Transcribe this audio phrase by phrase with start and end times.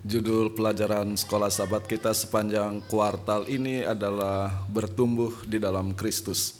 [0.00, 6.56] Judul pelajaran sekolah sahabat kita sepanjang kuartal ini adalah bertumbuh di dalam Kristus.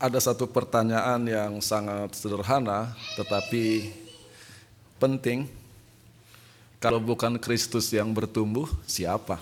[0.00, 3.92] Ada satu pertanyaan yang sangat sederhana tetapi
[4.96, 5.44] penting.
[6.80, 9.40] Kalau bukan Kristus yang bertumbuh, siapa?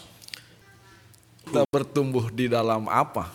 [1.43, 3.30] Kita bertumbuh di dalam apa?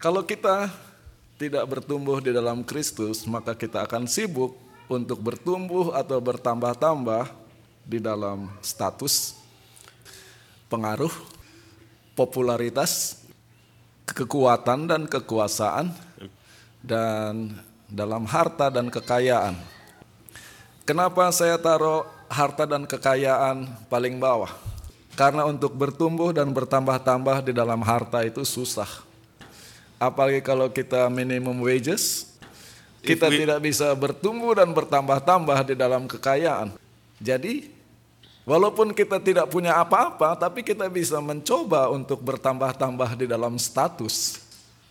[0.00, 0.72] Kalau kita
[1.36, 4.56] tidak bertumbuh di dalam Kristus, maka kita akan sibuk
[4.88, 7.47] untuk bertumbuh atau bertambah-tambah
[7.88, 9.32] di dalam status,
[10.68, 11.10] pengaruh,
[12.12, 13.24] popularitas,
[14.04, 15.88] kekuatan dan kekuasaan,
[16.84, 17.56] dan
[17.88, 19.56] dalam harta dan kekayaan.
[20.84, 24.52] Kenapa saya taruh harta dan kekayaan paling bawah?
[25.16, 28.86] Karena untuk bertumbuh dan bertambah-tambah di dalam harta itu susah.
[29.98, 32.30] Apalagi kalau kita minimum wages,
[33.02, 33.42] kita we...
[33.42, 36.78] tidak bisa bertumbuh dan bertambah-tambah di dalam kekayaan.
[37.18, 37.77] Jadi,
[38.48, 44.40] walaupun kita tidak punya apa-apa, tapi kita bisa mencoba untuk bertambah-tambah di dalam status.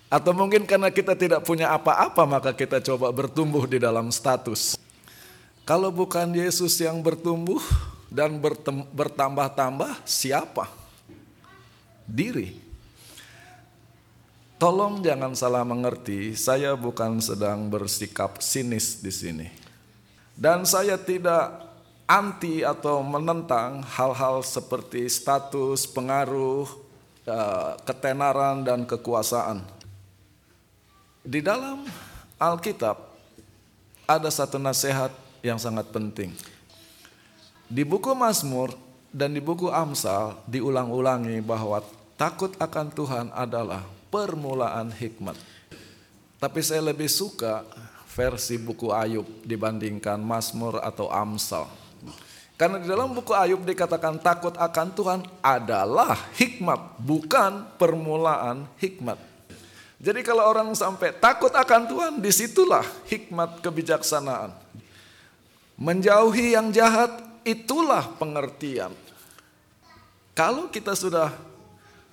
[0.08, 4.78] Atau mungkin karena kita tidak punya apa-apa, maka kita coba bertumbuh di dalam status.
[5.68, 7.60] Kalau bukan Yesus yang bertumbuh
[8.08, 8.40] dan
[8.96, 10.72] bertambah-tambah, siapa?
[12.08, 12.56] Diri.
[14.56, 19.48] Tolong jangan salah mengerti, saya bukan sedang bersikap sinis di sini.
[20.34, 21.67] Dan saya tidak
[22.08, 26.66] anti atau menentang hal-hal seperti status, pengaruh,
[27.28, 29.62] eh, ketenaran, dan kekuasaan.
[31.28, 31.84] Di dalam
[32.40, 32.96] Alkitab
[34.08, 35.12] ada satu nasihat
[35.44, 36.32] yang sangat penting.
[37.68, 38.72] Di buku Mazmur
[39.12, 41.84] dan di buku Amsal diulang-ulangi bahwa
[42.16, 45.36] takut akan Tuhan adalah permulaan hikmat.
[46.40, 47.68] Tapi saya lebih suka
[48.16, 51.87] versi buku Ayub dibandingkan Mazmur atau Amsal.
[52.58, 59.22] Karena di dalam buku Ayub dikatakan takut akan Tuhan adalah hikmat, bukan permulaan hikmat.
[60.02, 64.58] Jadi kalau orang sampai takut akan Tuhan, di situlah hikmat kebijaksanaan.
[65.78, 67.14] Menjauhi yang jahat,
[67.46, 68.94] itulah pengertian.
[70.34, 71.34] Kalau kita sudah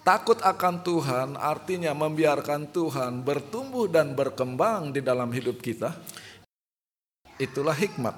[0.05, 5.97] Takut akan Tuhan artinya membiarkan Tuhan bertumbuh dan berkembang di dalam hidup kita.
[7.41, 8.13] Itulah hikmat.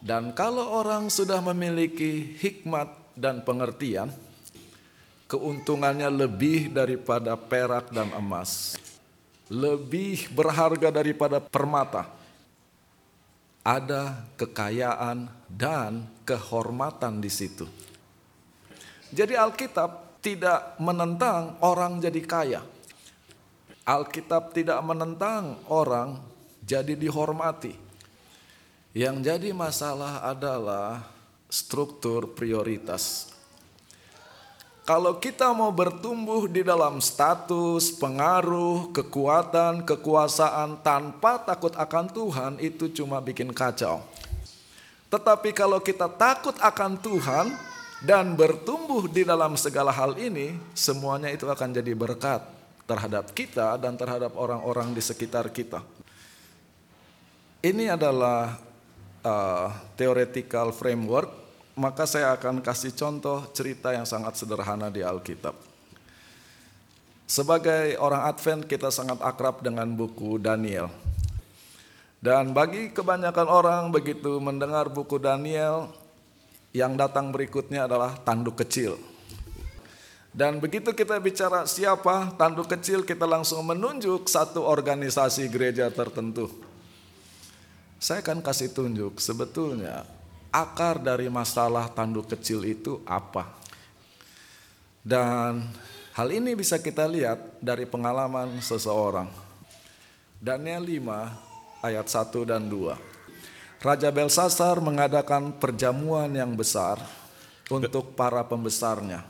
[0.00, 4.12] Dan kalau orang sudah memiliki hikmat dan pengertian,
[5.26, 8.76] keuntungannya lebih daripada perak dan emas,
[9.48, 12.12] lebih berharga daripada permata.
[13.66, 17.66] Ada kekayaan dan kehormatan di situ.
[19.10, 22.62] Jadi Alkitab tidak menentang orang jadi kaya.
[23.86, 26.18] Alkitab tidak menentang orang
[26.62, 27.85] jadi dihormati.
[28.96, 31.04] Yang jadi masalah adalah
[31.52, 33.28] struktur prioritas.
[34.88, 42.88] Kalau kita mau bertumbuh di dalam status, pengaruh, kekuatan, kekuasaan tanpa takut akan Tuhan, itu
[42.88, 44.00] cuma bikin kacau.
[45.12, 47.52] Tetapi kalau kita takut akan Tuhan,
[48.00, 52.44] dan bertumbuh di dalam segala hal ini, semuanya itu akan jadi berkat
[52.88, 55.84] terhadap kita dan terhadap orang-orang di sekitar kita.
[57.60, 58.65] Ini adalah
[59.26, 61.26] uh, theoretical framework,
[61.74, 65.58] maka saya akan kasih contoh cerita yang sangat sederhana di Alkitab.
[67.26, 70.86] Sebagai orang Advent kita sangat akrab dengan buku Daniel.
[72.22, 75.90] Dan bagi kebanyakan orang begitu mendengar buku Daniel,
[76.70, 78.96] yang datang berikutnya adalah tanduk kecil.
[80.36, 86.52] Dan begitu kita bicara siapa tanduk kecil, kita langsung menunjuk satu organisasi gereja tertentu.
[87.96, 90.04] Saya akan kasih tunjuk sebetulnya
[90.52, 93.56] akar dari masalah tanduk kecil itu apa.
[95.00, 95.64] Dan
[96.12, 99.28] hal ini bisa kita lihat dari pengalaman seseorang.
[100.36, 103.16] Daniel 5 ayat 1 dan 2.
[103.80, 107.00] Raja Belsasar mengadakan perjamuan yang besar
[107.72, 109.24] untuk para pembesarnya.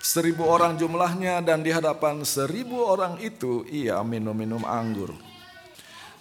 [0.00, 5.35] Seribu orang jumlahnya dan di hadapan seribu orang itu ia minum-minum anggur.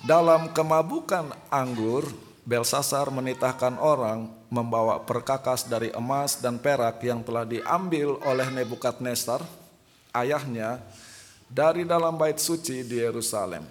[0.06, 2.06] Dalam kemabukan anggur,
[2.46, 9.42] Belsasar menitahkan orang membawa perkakas dari emas dan perak yang telah diambil oleh Nebukadnezar,
[10.14, 10.78] ayahnya,
[11.50, 13.66] dari dalam bait suci di Yerusalem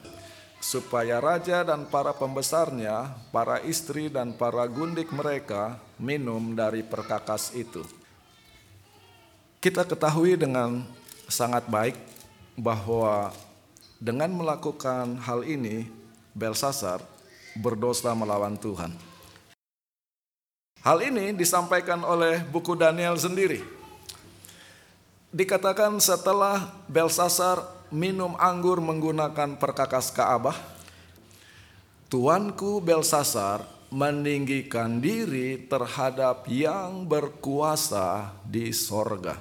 [0.65, 7.85] supaya raja dan para pembesarnya, para istri dan para gundik mereka minum dari perkakas itu.
[9.61, 10.83] Kita ketahui dengan
[11.29, 11.95] sangat baik
[12.57, 13.31] bahwa
[14.01, 15.85] dengan melakukan hal ini,
[16.35, 16.99] Belsasar
[17.55, 18.91] berdosa melawan Tuhan.
[20.83, 23.65] Hal ini disampaikan oleh buku Daniel sendiri.
[25.33, 30.59] Dikatakan setelah Belsasar minum anggur menggunakan perkakas Ka'bah,
[32.13, 33.65] tuanku Belsasar
[33.95, 39.39] meninggikan diri terhadap yang berkuasa di sorga.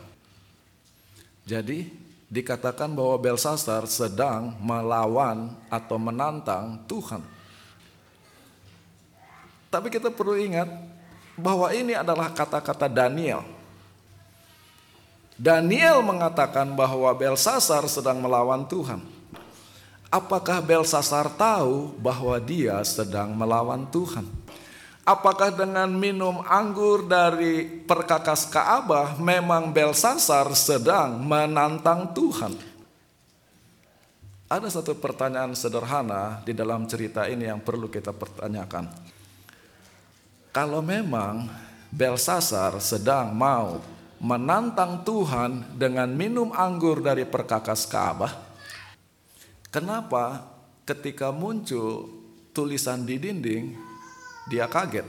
[1.43, 2.02] Jadi
[2.33, 7.21] dikatakan bahwa Belsasar sedang melawan atau menantang Tuhan.
[9.69, 10.65] Tapi kita perlu ingat
[11.37, 13.45] bahwa ini adalah kata-kata Daniel.
[15.37, 19.01] Daniel mengatakan bahwa Belsasar sedang melawan Tuhan.
[20.09, 24.25] Apakah Belsasar tahu bahwa dia sedang melawan Tuhan?
[25.03, 32.55] Apakah dengan minum anggur dari perkakas Ka'bah memang Belsasar sedang menantang Tuhan?
[34.47, 38.87] Ada satu pertanyaan sederhana di dalam cerita ini yang perlu kita pertanyakan.
[40.55, 41.51] Kalau memang
[41.91, 43.83] Belsasar sedang mau
[44.23, 48.31] menantang Tuhan dengan minum anggur dari perkakas Ka'bah,
[49.67, 50.47] kenapa
[50.87, 52.07] ketika muncul
[52.55, 53.92] tulisan di dinding
[54.49, 55.05] dia kaget?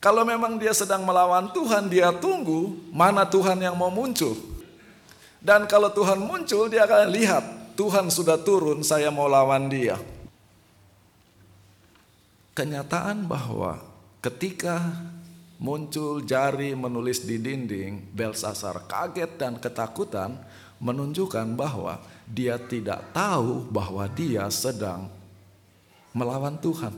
[0.00, 4.36] Kalau memang dia sedang melawan Tuhan, dia tunggu mana Tuhan yang mau muncul.
[5.42, 7.44] Dan kalau Tuhan muncul, dia akan lihat
[7.74, 9.98] Tuhan sudah turun, saya mau lawan dia.
[12.56, 13.96] Kenyataan bahwa
[14.26, 14.82] Ketika
[15.62, 20.34] muncul jari menulis di dinding, Belsasar kaget dan ketakutan
[20.82, 25.06] menunjukkan bahwa dia tidak tahu bahwa dia sedang
[26.10, 26.90] melawan Tuhan.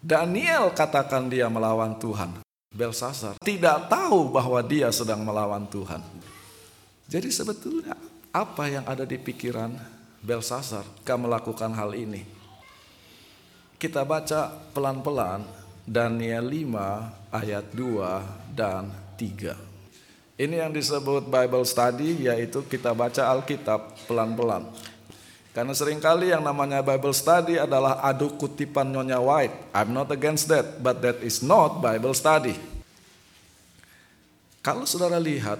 [0.00, 2.40] Daniel katakan dia melawan Tuhan.
[2.72, 6.00] Belsasar tidak tahu bahwa dia sedang melawan Tuhan.
[7.04, 7.92] Jadi sebetulnya
[8.32, 9.76] apa yang ada di pikiran
[10.24, 12.24] Belsasar ketika melakukan hal ini?
[13.76, 15.44] Kita baca pelan-pelan
[15.84, 18.88] Daniel 5 ayat 2 dan
[19.20, 20.38] 3.
[20.40, 24.64] Ini yang disebut Bible study yaitu kita baca Alkitab pelan-pelan.
[25.50, 29.74] Karena sering kali yang namanya Bible study adalah adu kutipan Nyonya White.
[29.74, 32.54] I'm not against that, but that is not Bible study.
[34.62, 35.58] Kalau saudara lihat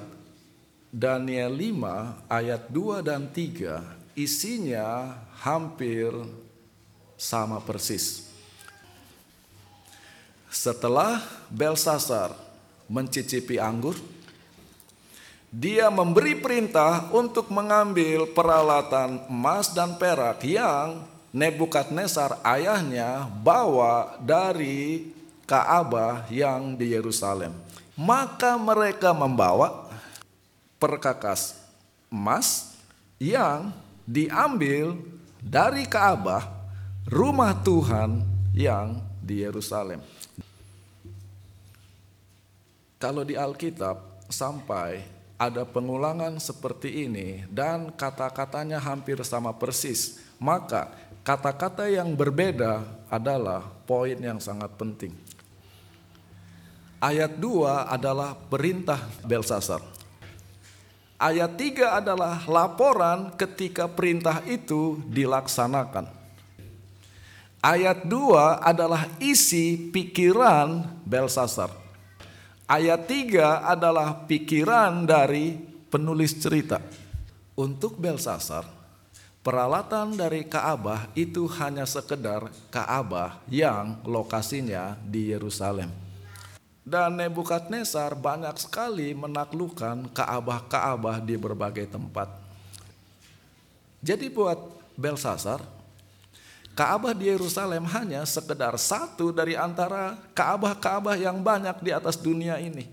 [0.94, 6.14] Daniel 5 ayat 2 dan 3 isinya hampir
[7.19, 8.31] sama persis.
[10.50, 12.34] Setelah Belsasar
[12.90, 13.94] mencicipi anggur,
[15.50, 25.14] dia memberi perintah untuk mengambil peralatan emas dan perak yang Nebukadnezar ayahnya bawa dari
[25.47, 27.55] Kaabah yang di Yerusalem.
[27.94, 29.87] Maka mereka membawa
[30.82, 31.55] perkakas
[32.11, 32.75] emas
[33.23, 33.70] yang
[34.03, 34.99] diambil
[35.38, 36.50] dari Kaabah
[37.06, 40.03] rumah Tuhan yang di Yerusalem.
[42.99, 50.92] Kalau di Alkitab sampai ada pengulangan seperti ini dan kata-katanya hampir sama persis, maka
[51.25, 55.16] kata-kata yang berbeda adalah poin yang sangat penting.
[57.00, 59.81] Ayat 2 adalah perintah Belsasar.
[61.16, 66.04] Ayat 3 adalah laporan ketika perintah itu dilaksanakan.
[67.64, 71.80] Ayat 2 adalah isi pikiran Belsasar.
[72.70, 75.58] Ayat 3 adalah pikiran dari
[75.91, 76.79] penulis cerita.
[77.58, 78.62] Untuk Belsasar,
[79.43, 85.91] peralatan dari Kaabah itu hanya sekedar Kaabah yang lokasinya di Yerusalem.
[86.86, 92.31] Dan Nebukadnezar banyak sekali menaklukkan Kaabah-Kaabah di berbagai tempat.
[93.98, 95.58] Jadi buat Belsasar,
[96.74, 102.86] Kaabah di Yerusalem hanya sekedar satu dari antara Kaabah-Kaabah yang banyak di atas dunia ini.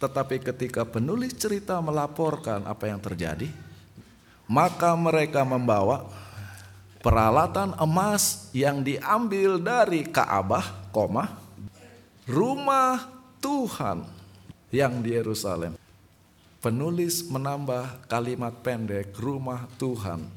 [0.00, 3.50] Tetapi ketika penulis cerita melaporkan apa yang terjadi,
[4.48, 6.08] maka mereka membawa
[7.04, 11.36] peralatan emas yang diambil dari Kaabah, koma,
[12.24, 13.04] rumah
[13.44, 14.06] Tuhan
[14.72, 15.76] yang di Yerusalem.
[16.60, 20.28] Penulis menambah kalimat pendek rumah Tuhan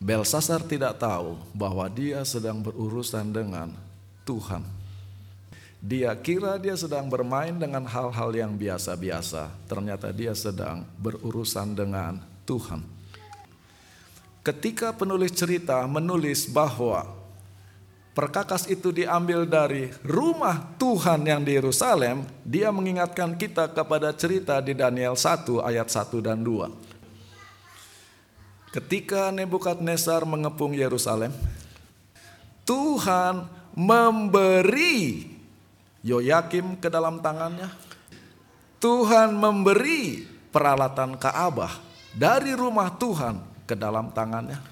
[0.00, 3.68] Belsasar tidak tahu bahwa dia sedang berurusan dengan
[4.24, 4.64] Tuhan.
[5.76, 12.16] Dia kira dia sedang bermain dengan hal-hal yang biasa-biasa, ternyata dia sedang berurusan dengan
[12.48, 12.80] Tuhan.
[14.40, 17.04] Ketika penulis cerita menulis bahwa
[18.16, 24.72] perkakas itu diambil dari rumah Tuhan yang di Yerusalem, dia mengingatkan kita kepada cerita di
[24.72, 26.89] Daniel 1 ayat 1 dan 2.
[28.70, 31.34] Ketika Nebukadnezar mengepung Yerusalem,
[32.62, 35.26] Tuhan memberi
[36.06, 37.66] Yoyakim ke dalam tangannya.
[38.78, 40.24] Tuhan memberi
[40.54, 41.82] peralatan Ka'bah
[42.14, 44.62] dari rumah Tuhan ke dalam tangannya.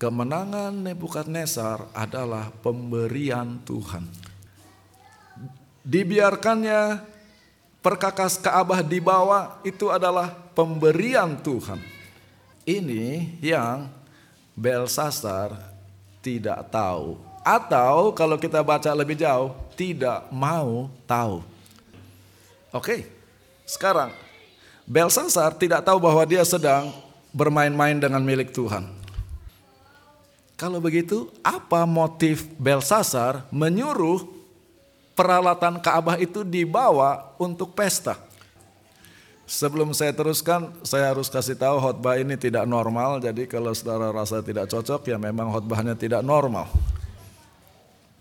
[0.00, 4.08] Kemenangan Nebukadnezar adalah pemberian Tuhan.
[5.84, 7.04] Dibiarkannya
[7.84, 11.99] perkakas Ka'bah dibawa itu adalah pemberian Tuhan.
[12.70, 13.90] Ini yang
[14.54, 15.58] Belsasar
[16.22, 17.18] tidak tahu.
[17.42, 21.42] Atau kalau kita baca lebih jauh, tidak mau tahu.
[22.70, 23.10] Oke,
[23.66, 24.14] sekarang
[24.86, 26.94] Belsasar tidak tahu bahwa dia sedang
[27.34, 28.86] bermain-main dengan milik Tuhan.
[30.54, 34.22] Kalau begitu, apa motif Belsasar menyuruh
[35.18, 38.29] peralatan Ka'bah itu dibawa untuk pesta?
[39.50, 43.18] Sebelum saya teruskan, saya harus kasih tahu khotbah ini tidak normal.
[43.18, 46.70] Jadi kalau saudara rasa tidak cocok, ya memang khotbahnya tidak normal.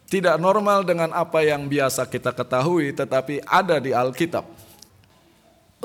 [0.10, 4.42] Tidak normal dengan apa yang biasa kita ketahui, tetapi ada di Alkitab.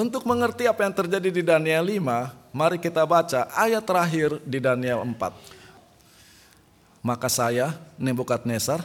[0.00, 5.04] Untuk mengerti apa yang terjadi di Daniel 5, mari kita baca ayat terakhir di Daniel
[5.04, 7.04] 4.
[7.04, 8.80] Maka saya, Nebukadnezar,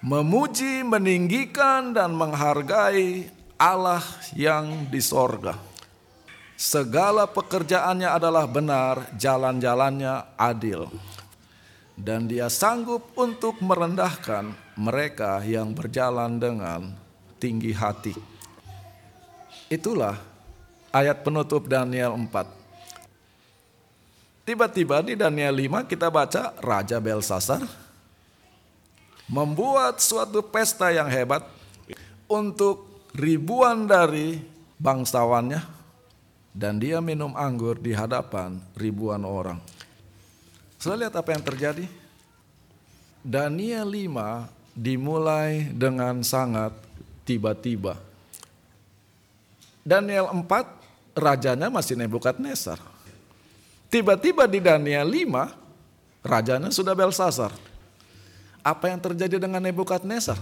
[0.00, 4.06] memuji, meninggikan, dan menghargai Allah
[4.38, 5.58] yang di sorga.
[6.54, 10.86] Segala pekerjaannya adalah benar, jalan-jalannya adil.
[11.98, 16.94] Dan dia sanggup untuk merendahkan mereka yang berjalan dengan
[17.42, 18.14] tinggi hati.
[19.66, 20.14] Itulah
[20.94, 24.46] ayat penutup Daniel 4.
[24.46, 27.66] Tiba-tiba di Daniel 5 kita baca Raja Belsasar
[29.28, 31.44] membuat suatu pesta yang hebat
[32.24, 32.87] untuk
[33.18, 34.38] ribuan dari
[34.78, 35.58] bangsawannya
[36.54, 39.58] dan dia minum anggur di hadapan ribuan orang.
[40.78, 41.84] Saya lihat apa yang terjadi.
[43.18, 46.70] Daniel 5 dimulai dengan sangat
[47.26, 47.98] tiba-tiba.
[49.82, 52.78] Daniel 4 rajanya masih Nebukadnezar.
[53.90, 57.50] Tiba-tiba di Daniel 5, rajanya sudah Belsasar.
[58.62, 60.38] Apa yang terjadi dengan Nebukadnezar?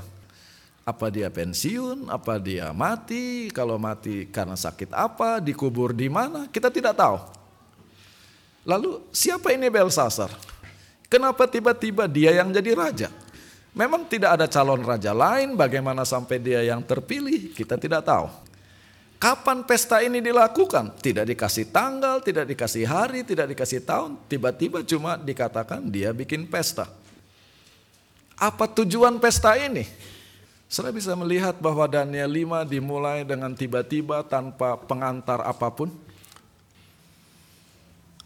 [0.87, 2.07] Apa dia pensiun?
[2.07, 3.51] Apa dia mati?
[3.51, 5.43] Kalau mati karena sakit apa?
[5.43, 6.47] Dikubur di mana?
[6.47, 7.19] Kita tidak tahu.
[8.63, 10.31] Lalu siapa ini Belsasar?
[11.11, 13.11] Kenapa tiba-tiba dia yang jadi raja?
[13.75, 17.51] Memang tidak ada calon raja lain, bagaimana sampai dia yang terpilih?
[17.51, 18.31] Kita tidak tahu.
[19.19, 21.03] Kapan pesta ini dilakukan?
[21.03, 24.23] Tidak dikasih tanggal, tidak dikasih hari, tidak dikasih tahun.
[24.31, 26.87] Tiba-tiba cuma dikatakan dia bikin pesta.
[28.39, 30.15] Apa tujuan pesta ini?
[30.67, 35.95] Saya bisa melihat bahwa Daniel 5 dimulai dengan tiba-tiba tanpa pengantar apa pun.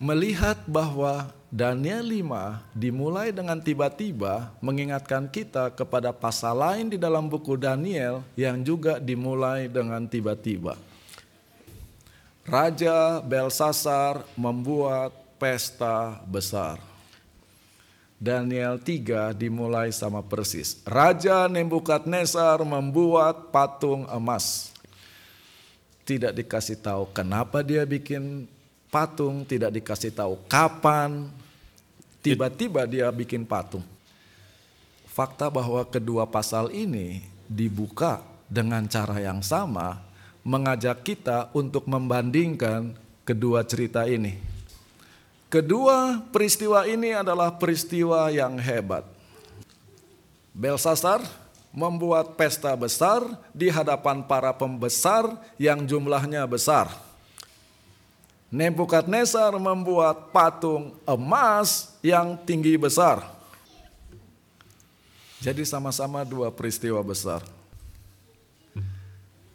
[0.00, 7.60] Melihat bahwa Daniel 5 dimulai dengan tiba-tiba mengingatkan kita kepada pasal lain di dalam buku
[7.60, 10.80] Daniel yang juga dimulai dengan tiba-tiba.
[12.48, 16.89] Raja Belsasar membuat pesta besar.
[18.20, 20.76] Daniel 3 dimulai sama persis.
[20.84, 24.76] Raja Nebukadnezar membuat patung emas.
[26.04, 28.44] Tidak dikasih tahu kenapa dia bikin
[28.92, 31.32] patung, tidak dikasih tahu kapan.
[32.20, 33.88] Tiba-tiba dia bikin patung.
[35.08, 38.20] Fakta bahwa kedua pasal ini dibuka
[38.52, 39.96] dengan cara yang sama
[40.44, 42.92] mengajak kita untuk membandingkan
[43.24, 44.49] kedua cerita ini.
[45.50, 49.02] Kedua peristiwa ini adalah peristiwa yang hebat.
[50.54, 51.26] Belsasar
[51.74, 55.26] membuat pesta besar di hadapan para pembesar
[55.58, 56.86] yang jumlahnya besar.
[58.46, 63.26] Nebukadnezar membuat patung emas yang tinggi besar.
[65.42, 67.42] Jadi sama-sama dua peristiwa besar.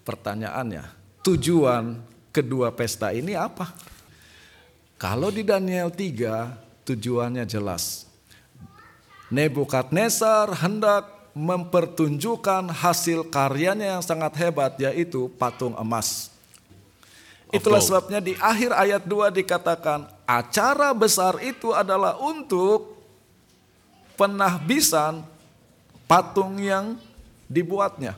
[0.04, 0.92] Pertanyaannya,
[1.24, 2.04] tujuan
[2.36, 3.95] kedua pesta ini apa?
[5.06, 8.10] Kalau di Daniel 3 tujuannya jelas.
[9.30, 16.34] Nebukadnezar hendak mempertunjukkan hasil karyanya yang sangat hebat yaitu patung emas.
[17.54, 22.98] Itulah sebabnya di akhir ayat 2 dikatakan acara besar itu adalah untuk
[24.18, 25.22] penahbisan
[26.10, 26.98] patung yang
[27.46, 28.18] dibuatnya.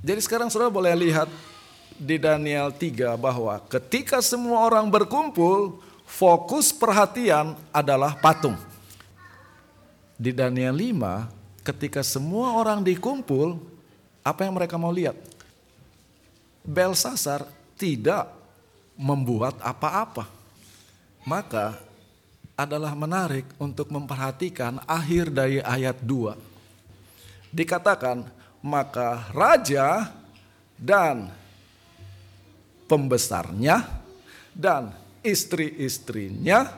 [0.00, 1.28] Jadi sekarang saudara boleh lihat
[1.96, 8.56] di Daniel 3 bahwa ketika semua orang berkumpul, fokus perhatian adalah patung.
[10.16, 11.28] Di Daniel 5,
[11.64, 13.60] ketika semua orang dikumpul,
[14.24, 15.16] apa yang mereka mau lihat?
[16.64, 17.44] Belsasar
[17.76, 18.32] tidak
[18.96, 20.24] membuat apa-apa.
[21.26, 21.76] Maka
[22.56, 26.56] adalah menarik untuk memperhatikan akhir dari ayat 2.
[27.56, 28.26] dikatakan
[28.60, 30.12] maka raja
[30.76, 31.32] dan
[32.86, 33.82] pembesarnya
[34.54, 34.94] dan
[35.26, 36.70] istri-istrinya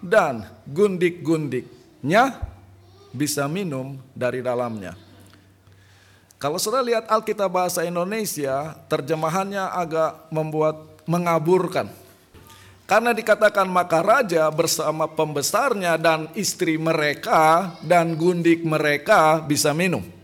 [0.00, 2.40] dan gundik-gundiknya
[3.12, 4.96] bisa minum dari dalamnya.
[6.40, 11.92] Kalau sudah lihat Alkitab bahasa Indonesia, terjemahannya agak membuat mengaburkan.
[12.88, 20.19] Karena dikatakan maka raja bersama pembesarnya dan istri mereka dan gundik mereka bisa minum.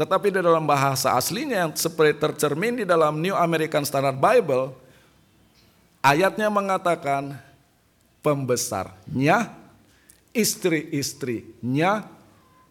[0.00, 4.72] Tetapi di dalam bahasa aslinya yang seperti tercermin di dalam New American Standard Bible,
[6.00, 7.36] ayatnya mengatakan
[8.24, 9.52] pembesarnya,
[10.32, 12.08] istri-istrinya,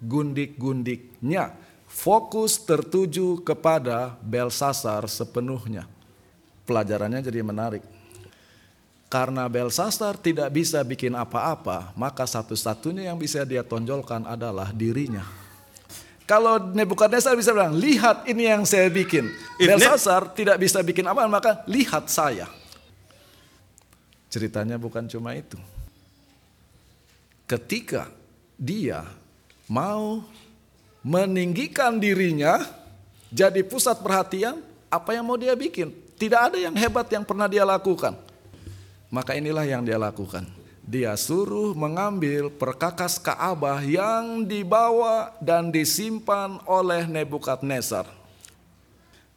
[0.01, 1.53] gundik-gundiknya
[1.86, 5.86] fokus tertuju kepada Belsasar sepenuhnya.
[6.65, 7.86] Pelajarannya jadi menarik.
[9.05, 15.38] Karena Belsasar tidak bisa bikin apa-apa, maka satu-satunya yang bisa dia tonjolkan adalah dirinya.
[16.29, 19.33] Kalau Nebukadnezar bisa bilang, lihat ini yang saya bikin.
[19.57, 22.45] Belsasar tidak bisa bikin apa, maka lihat saya.
[24.29, 25.57] Ceritanya bukan cuma itu.
[27.50, 28.13] Ketika
[28.53, 29.09] dia
[29.65, 30.21] mau
[31.01, 32.62] meninggikan dirinya
[33.33, 35.89] jadi pusat perhatian, apa yang mau dia bikin?
[36.13, 38.13] Tidak ada yang hebat yang pernah dia lakukan.
[39.09, 40.58] Maka inilah yang dia lakukan.
[40.89, 48.10] Dia suruh mengambil perkakas Ka'bah yang dibawa dan disimpan oleh Nebukadnezar.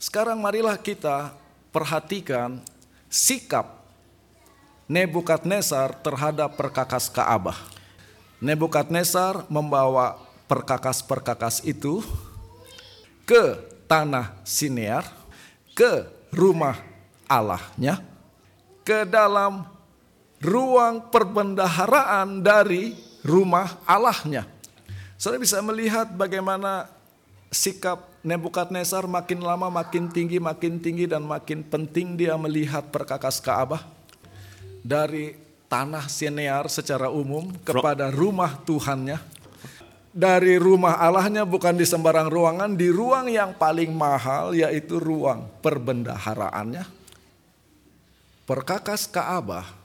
[0.01, 1.37] Sekarang marilah kita
[1.69, 2.57] perhatikan
[3.13, 3.85] sikap
[4.89, 7.61] Nebukadnezar terhadap perkakas Ka'bah.
[8.41, 12.01] Nebukadnezar membawa perkakas-perkakas itu
[13.29, 15.05] ke tanah Sinear,
[15.77, 16.81] ke rumah
[17.29, 18.01] Allahnya,
[18.89, 19.69] ke dalam
[20.43, 24.45] ruang perbendaharaan dari rumah Allahnya.
[25.15, 26.91] Saudara bisa melihat bagaimana
[27.49, 33.83] sikap Nebukadnezar makin lama makin tinggi, makin tinggi dan makin penting dia melihat perkakas Ka'bah
[34.79, 35.35] dari
[35.66, 39.19] tanah Sinear secara umum kepada rumah Tuhannya
[40.14, 46.85] dari rumah Allahnya bukan di sembarang ruangan, di ruang yang paling mahal yaitu ruang perbendaharaannya.
[48.47, 49.82] Perkakas Ka'bah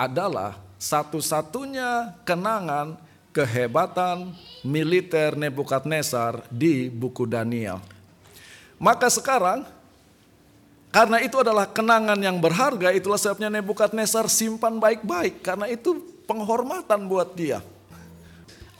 [0.00, 2.96] adalah satu-satunya kenangan
[3.36, 4.32] kehebatan
[4.64, 7.84] militer Nebukadnezar di buku Daniel.
[8.80, 9.68] Maka sekarang
[10.90, 17.36] karena itu adalah kenangan yang berharga, itulah sebabnya Nebukadnezar simpan baik-baik karena itu penghormatan buat
[17.36, 17.60] dia.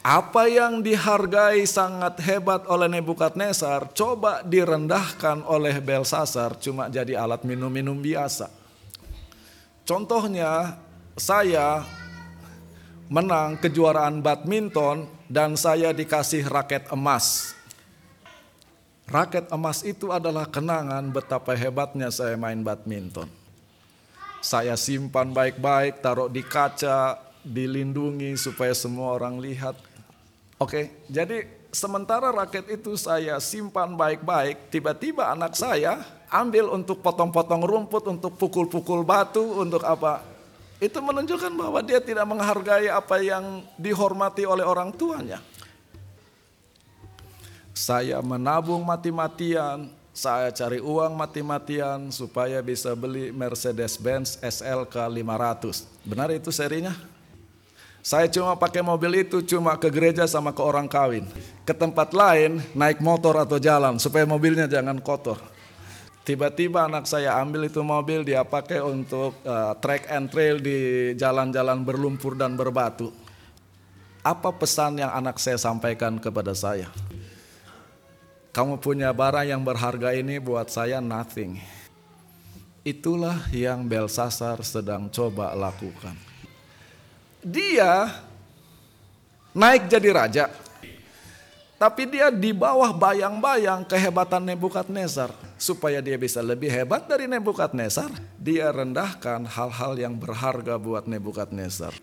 [0.01, 8.01] Apa yang dihargai sangat hebat oleh Nebukadnezar coba direndahkan oleh Belsasar cuma jadi alat minum-minum
[8.01, 8.49] biasa.
[9.85, 10.81] Contohnya
[11.21, 11.85] saya
[13.13, 17.53] menang kejuaraan badminton dan saya dikasih raket emas.
[19.05, 23.29] Raket emas itu adalah kenangan betapa hebatnya saya main badminton.
[24.41, 29.77] Saya simpan baik-baik, taruh di kaca, dilindungi supaya semua orang lihat
[30.61, 38.05] Oke, jadi sementara raket itu saya simpan baik-baik, tiba-tiba anak saya ambil untuk potong-potong rumput,
[38.13, 40.30] untuk pukul-pukul batu, untuk apa?
[40.81, 45.45] Itu menunjukkan bahwa dia tidak menghargai apa yang dihormati oleh orang tuanya.
[47.77, 55.85] Saya menabung mati-matian, saya cari uang mati-matian supaya bisa beli Mercedes-Benz SLK 500.
[56.09, 56.97] Benar itu serinya?
[58.01, 61.29] Saya cuma pakai mobil itu cuma ke gereja sama ke orang kawin.
[61.69, 65.37] Ke tempat lain naik motor atau jalan supaya mobilnya jangan kotor.
[66.21, 71.83] Tiba-tiba anak saya ambil itu mobil dia pakai untuk uh, track and trail di jalan-jalan
[71.83, 73.11] berlumpur dan berbatu.
[74.21, 76.93] Apa pesan yang anak saya sampaikan kepada saya?
[78.53, 81.57] Kamu punya barang yang berharga ini buat saya nothing.
[82.85, 86.31] Itulah yang Belsasar sedang coba lakukan
[87.41, 88.13] dia
[89.57, 90.45] naik jadi raja.
[91.81, 95.33] Tapi dia di bawah bayang-bayang kehebatan Nebukadnezar.
[95.57, 101.97] Supaya dia bisa lebih hebat dari Nebukadnezar, dia rendahkan hal-hal yang berharga buat Nebukadnezar.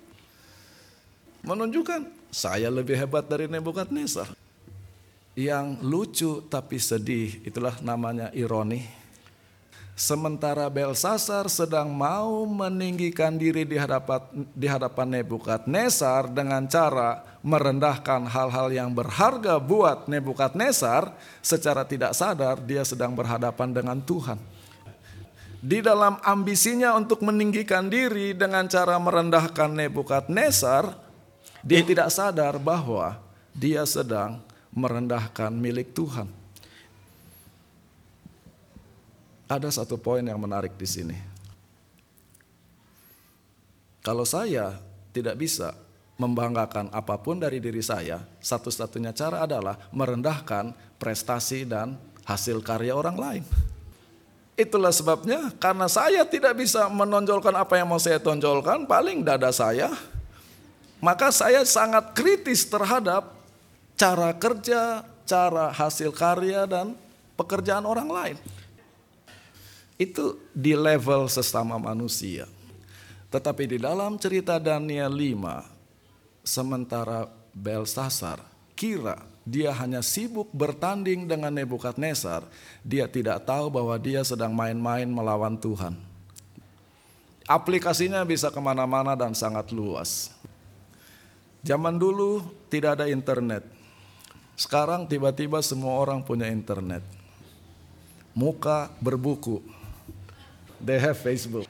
[1.46, 4.34] Menunjukkan saya lebih hebat dari Nebukadnezar.
[5.38, 8.82] Yang lucu tapi sedih, itulah namanya ironi
[9.98, 14.22] Sementara Belsasar sedang mau meninggikan diri di hadapan
[14.54, 22.86] di hadapan Nebukadnezar dengan cara merendahkan hal-hal yang berharga buat Nebukadnezar, secara tidak sadar dia
[22.86, 24.38] sedang berhadapan dengan Tuhan.
[25.66, 30.94] Di dalam ambisinya untuk meninggikan diri dengan cara merendahkan Nebukadnezar,
[31.66, 33.18] dia tidak sadar bahwa
[33.50, 36.37] dia sedang merendahkan milik Tuhan.
[39.48, 41.18] Ada satu poin yang menarik di sini.
[44.04, 44.80] Kalau saya
[45.16, 45.76] tidak bisa
[46.20, 51.96] membanggakan apa pun dari diri saya, satu-satunya cara adalah merendahkan prestasi dan
[52.28, 53.44] hasil karya orang lain.
[54.58, 59.94] Itulah sebabnya karena saya tidak bisa menonjolkan apa yang mau saya tonjolkan, paling dada saya,
[60.98, 63.38] maka saya sangat kritis terhadap
[63.94, 66.98] cara kerja, cara hasil karya dan
[67.38, 68.38] pekerjaan orang lain.
[69.98, 72.46] Itu di level sesama manusia.
[73.28, 78.40] Tetapi di dalam cerita Daniel 5, sementara Belsasar
[78.78, 82.46] kira dia hanya sibuk bertanding dengan Nebukadnezar,
[82.84, 85.96] dia tidak tahu bahwa dia sedang main-main melawan Tuhan.
[87.48, 90.36] Aplikasinya bisa ke mana-mana dan sangat luas.
[91.64, 93.64] Zaman dulu tidak ada internet.
[94.60, 97.02] Sekarang tiba-tiba semua orang punya internet.
[98.36, 99.64] Muka berbuku.
[100.78, 101.66] They have Facebook.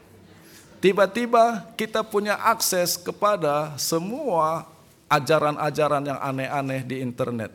[0.78, 4.68] Tiba-tiba kita punya akses kepada semua
[5.10, 7.50] ajaran-ajaran yang aneh-aneh di internet.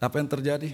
[0.00, 0.72] Apa yang terjadi?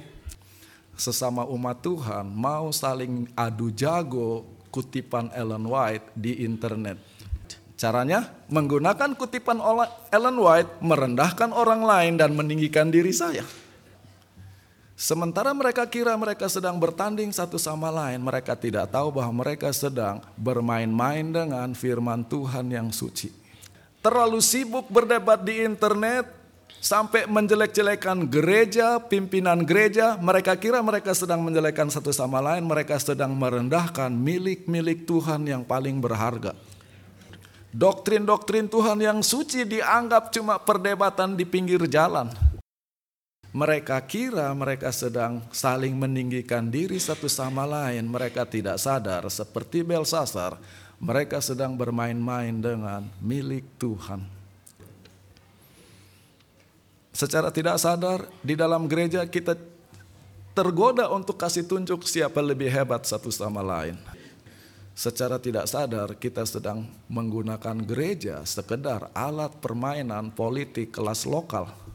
[0.94, 7.00] Sesama umat Tuhan mau saling adu jago kutipan Ellen White di internet.
[7.76, 9.60] Caranya menggunakan kutipan
[10.08, 13.44] Ellen White merendahkan orang lain dan meninggikan diri saya.
[14.96, 20.24] Sementara mereka kira mereka sedang bertanding satu sama lain, mereka tidak tahu bahwa mereka sedang
[20.40, 23.46] bermain-main dengan firman Tuhan yang suci
[24.06, 26.30] terlalu sibuk berdebat di internet
[26.78, 33.34] sampai menjelek-jelekan gereja, pimpinan gereja, mereka kira mereka sedang menjelekkan satu sama lain, mereka sedang
[33.34, 36.54] merendahkan milik-milik Tuhan yang paling berharga.
[37.74, 42.30] Doktrin-doktrin Tuhan yang suci dianggap cuma perdebatan di pinggir jalan.
[43.56, 48.04] Mereka kira mereka sedang saling meninggikan diri satu sama lain.
[48.04, 50.60] Mereka tidak sadar seperti Belsasar
[50.96, 54.24] mereka sedang bermain-main dengan milik Tuhan.
[57.16, 59.56] Secara tidak sadar di dalam gereja kita
[60.52, 63.96] tergoda untuk kasih tunjuk siapa lebih hebat satu sama lain.
[64.96, 71.85] Secara tidak sadar kita sedang menggunakan gereja sekedar alat permainan politik kelas lokal.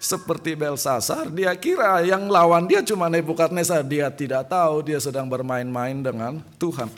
[0.00, 3.84] Seperti Belsasar, dia kira yang lawan dia cuma Nebukadnezar.
[3.84, 6.88] Dia tidak tahu dia sedang bermain-main dengan Tuhan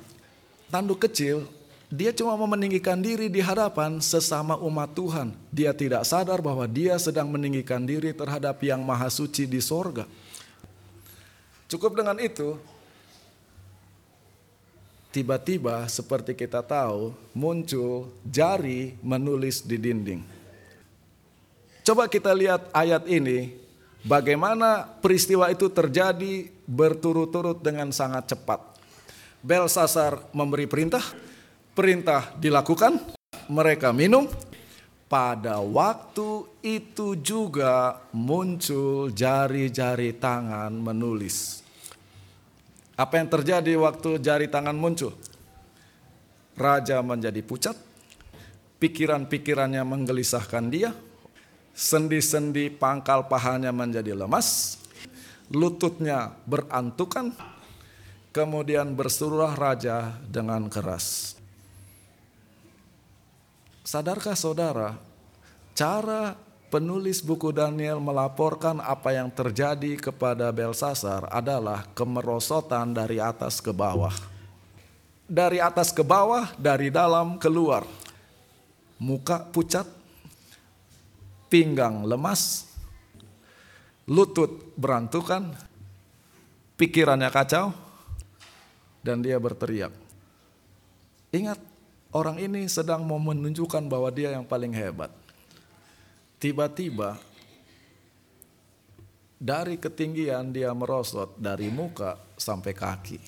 [0.72, 1.44] tanduk kecil,
[1.92, 5.36] dia cuma meninggikan diri di hadapan sesama umat Tuhan.
[5.52, 10.08] Dia tidak sadar bahwa dia sedang meninggikan diri terhadap yang maha suci di sorga.
[11.68, 12.56] Cukup dengan itu,
[15.12, 20.31] tiba-tiba seperti kita tahu muncul jari menulis di dinding.
[21.82, 23.58] Coba kita lihat ayat ini,
[24.06, 28.78] bagaimana peristiwa itu terjadi berturut-turut dengan sangat cepat.
[29.42, 31.02] Belsasar memberi perintah,
[31.74, 33.02] perintah dilakukan,
[33.50, 34.30] mereka minum.
[35.10, 41.60] Pada waktu itu juga muncul jari-jari tangan menulis.
[42.96, 45.12] Apa yang terjadi waktu jari tangan muncul?
[46.56, 47.76] Raja menjadi pucat,
[48.80, 50.96] pikiran-pikirannya menggelisahkan dia,
[51.72, 54.78] sendi-sendi pangkal pahanya menjadi lemas,
[55.48, 57.32] lututnya berantukan,
[58.32, 61.36] Kemudian bersuruhlah raja dengan keras.
[63.84, 64.96] Sadarkah saudara,
[65.76, 66.32] cara
[66.72, 74.16] penulis buku Daniel melaporkan apa yang terjadi kepada Belsasar adalah kemerosotan dari atas ke bawah.
[75.28, 77.84] Dari atas ke bawah, dari dalam keluar.
[78.96, 79.84] Muka pucat,
[81.52, 82.64] pinggang lemas,
[84.08, 85.52] lutut berantukan,
[86.80, 87.76] pikirannya kacau,
[89.04, 89.92] dan dia berteriak.
[91.28, 91.60] Ingat,
[92.16, 95.12] orang ini sedang mau menunjukkan bahwa dia yang paling hebat.
[96.40, 97.20] Tiba-tiba
[99.36, 103.18] dari ketinggian dia merosot dari muka sampai kaki.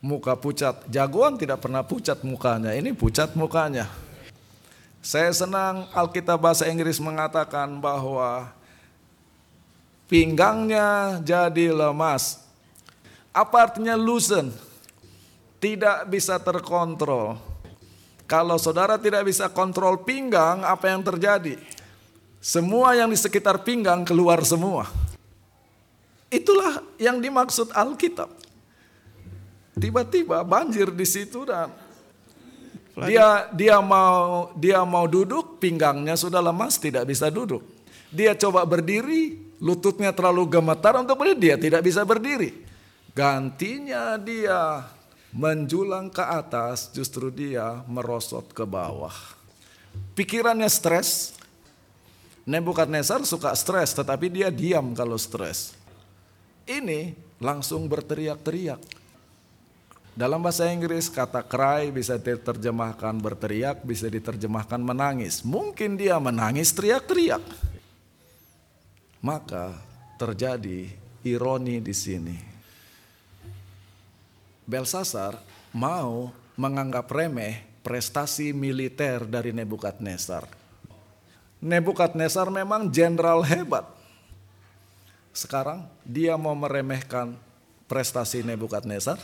[0.00, 4.05] Muka pucat, jagoan tidak pernah pucat mukanya, ini pucat mukanya.
[5.06, 8.50] Saya senang Alkitab bahasa Inggris mengatakan bahwa
[10.10, 12.42] pinggangnya jadi lemas,
[13.30, 14.50] apa artinya loosen?
[15.62, 17.38] Tidak bisa terkontrol.
[18.26, 21.54] Kalau saudara tidak bisa kontrol pinggang, apa yang terjadi?
[22.42, 24.90] Semua yang di sekitar pinggang keluar semua.
[26.34, 28.26] Itulah yang dimaksud Alkitab.
[29.78, 31.85] Tiba-tiba banjir di situ dan
[33.04, 37.60] dia dia mau dia mau duduk, pinggangnya sudah lemas, tidak bisa duduk.
[38.08, 42.64] Dia coba berdiri, lututnya terlalu gemetar untuk berdiri, dia tidak bisa berdiri.
[43.12, 44.88] Gantinya dia
[45.36, 49.12] menjulang ke atas, justru dia merosot ke bawah.
[50.16, 51.36] Pikirannya stres.
[52.46, 55.74] Nebukadnezar suka stres, tetapi dia diam kalau stres.
[56.62, 58.78] Ini langsung berteriak-teriak.
[60.16, 65.44] Dalam bahasa Inggris kata cry bisa diterjemahkan berteriak, bisa diterjemahkan menangis.
[65.44, 67.44] Mungkin dia menangis teriak-teriak.
[69.20, 69.76] Maka
[70.16, 70.88] terjadi
[71.20, 72.36] ironi di sini.
[74.64, 75.36] Belsasar
[75.76, 80.48] mau menganggap remeh prestasi militer dari Nebukadnezar.
[81.60, 83.84] Nebukadnezar memang jenderal hebat.
[85.36, 87.36] Sekarang dia mau meremehkan
[87.84, 89.20] prestasi Nebukadnezar.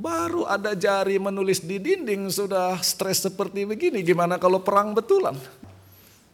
[0.00, 4.00] Baru ada jari menulis di dinding sudah stres seperti begini.
[4.00, 5.36] Gimana kalau perang betulan?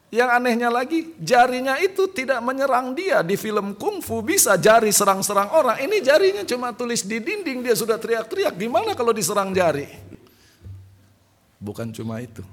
[0.06, 3.26] Yang anehnya lagi, jarinya itu tidak menyerang dia.
[3.26, 5.82] Di film kungfu bisa jari serang-serang orang.
[5.82, 8.54] Ini jarinya cuma tulis di dinding, dia sudah teriak-teriak.
[8.54, 9.90] Gimana kalau diserang jari?
[11.58, 12.46] Bukan cuma itu.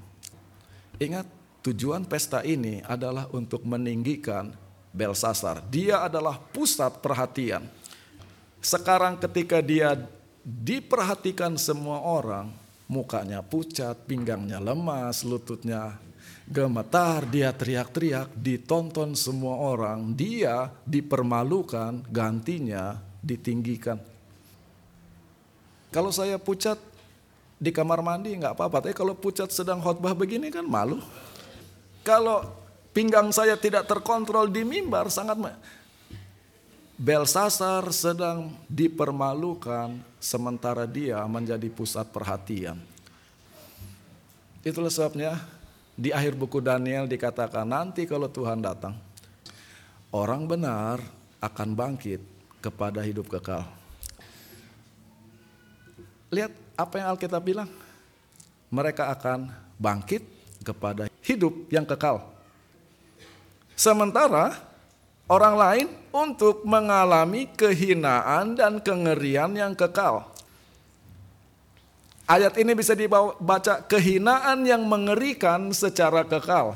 [0.98, 1.30] Ingat,
[1.62, 4.50] tujuan pesta ini adalah untuk meninggikan
[4.90, 5.62] Belsasar.
[5.70, 7.70] Dia adalah pusat perhatian.
[8.58, 9.94] Sekarang ketika dia
[10.44, 12.52] diperhatikan semua orang,
[12.84, 15.96] mukanya pucat, pinggangnya lemas, lututnya
[16.44, 23.96] gemetar, dia teriak-teriak, ditonton semua orang, dia dipermalukan, gantinya ditinggikan.
[25.88, 26.76] Kalau saya pucat
[27.56, 31.00] di kamar mandi nggak apa-apa, tapi kalau pucat sedang khotbah begini kan malu.
[32.04, 32.44] Kalau
[32.92, 35.40] pinggang saya tidak terkontrol di mimbar sangat
[36.94, 42.78] Belsasar sedang dipermalukan sementara dia menjadi pusat perhatian.
[44.62, 45.42] Itulah sebabnya
[45.98, 48.94] di akhir buku Daniel dikatakan nanti kalau Tuhan datang,
[50.14, 51.02] orang benar
[51.42, 52.22] akan bangkit
[52.62, 53.66] kepada hidup kekal.
[56.30, 57.70] Lihat apa yang Alkitab bilang.
[58.74, 60.22] Mereka akan bangkit
[60.66, 62.26] kepada hidup yang kekal.
[63.78, 64.73] Sementara
[65.28, 70.28] orang lain untuk mengalami kehinaan dan kengerian yang kekal.
[72.24, 76.72] Ayat ini bisa dibaca kehinaan yang mengerikan secara kekal.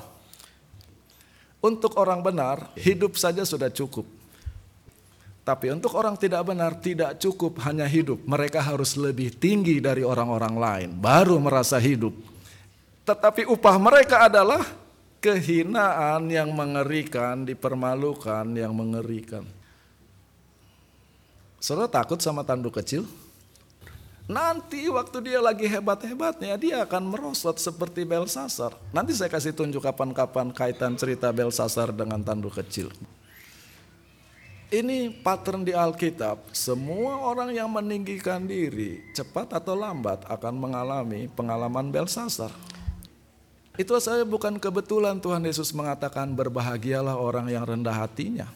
[1.58, 4.04] Untuk orang benar, hidup saja sudah cukup.
[5.48, 8.20] Tapi untuk orang tidak benar, tidak cukup hanya hidup.
[8.28, 12.12] Mereka harus lebih tinggi dari orang-orang lain, baru merasa hidup.
[13.08, 14.60] Tetapi upah mereka adalah
[15.18, 19.42] kehinaan yang mengerikan, dipermalukan yang mengerikan.
[21.58, 23.02] Saudara takut sama tanduk kecil?
[24.28, 28.76] Nanti waktu dia lagi hebat-hebatnya dia akan merosot seperti Belsasar.
[28.92, 32.92] Nanti saya kasih tunjuk kapan-kapan kaitan cerita Belsasar dengan tanduk kecil.
[34.68, 41.88] Ini pattern di Alkitab, semua orang yang meninggikan diri cepat atau lambat akan mengalami pengalaman
[41.88, 42.52] Belsasar.
[43.78, 48.50] Itu saya bukan kebetulan Tuhan Yesus mengatakan berbahagialah orang yang rendah hatinya.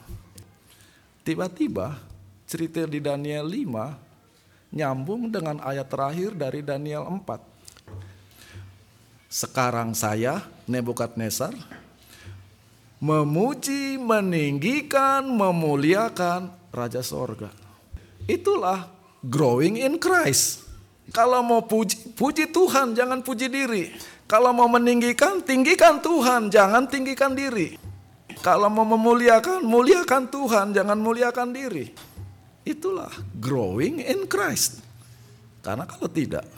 [1.23, 1.95] Tiba-tiba
[2.51, 7.39] cerita di Daniel 5 nyambung dengan ayat terakhir dari Daniel 4.
[9.31, 11.55] Sekarang saya, Nebukadnezar,
[12.99, 17.55] memuji, meninggikan, memuliakan Raja Sorga.
[18.27, 18.91] Itulah
[19.23, 20.67] growing in Christ.
[21.15, 23.95] Kalau mau puji, puji Tuhan, jangan puji diri.
[24.33, 27.77] Kalau mau meninggikan, tinggikan Tuhan, jangan tinggikan diri.
[28.41, 31.93] Kalau mau memuliakan, muliakan Tuhan, jangan muliakan diri.
[32.65, 34.81] Itulah growing in Christ.
[35.61, 36.49] Karena kalau tidak,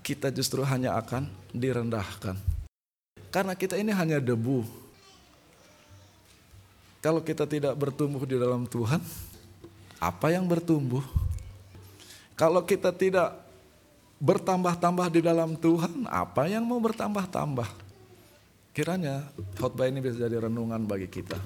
[0.00, 2.40] kita justru hanya akan direndahkan.
[3.28, 4.64] Karena kita ini hanya debu.
[7.04, 9.04] Kalau kita tidak bertumbuh di dalam Tuhan,
[10.00, 11.04] apa yang bertumbuh?
[12.40, 13.49] Kalau kita tidak
[14.20, 17.66] bertambah-tambah di dalam Tuhan, apa yang mau bertambah-tambah?
[18.76, 19.26] Kiranya
[19.58, 21.40] khotbah ini bisa jadi renungan bagi kita.